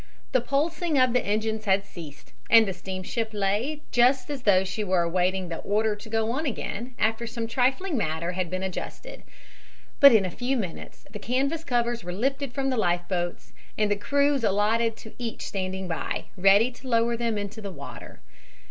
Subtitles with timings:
[0.31, 4.83] The pulsing of the engines had ceased, and the steamship lay just as though she
[4.83, 9.21] were awaiting the order to go on again after some trifling matter had been adjusted.
[9.99, 13.91] But in a few minutes the canvas covers were lifted from the life boats and
[13.91, 18.21] the crews allotted to each standing by, ready to lower them to the water.